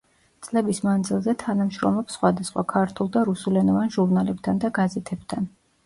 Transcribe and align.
წლების 0.45 0.79
მანძილზე 0.87 1.35
თანამშრომლობს 1.43 2.17
სხვადასხვა 2.19 2.65
ქართულ 2.75 3.13
და 3.19 3.27
რუსულენოვან 3.31 3.97
ჟურნალებთან 4.01 4.67
და 4.67 4.77
გაზეთებთან. 4.83 5.53